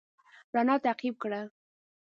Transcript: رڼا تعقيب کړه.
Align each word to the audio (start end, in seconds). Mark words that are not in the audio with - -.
رڼا 0.53 0.75
تعقيب 0.85 1.15
کړه. 1.23 1.41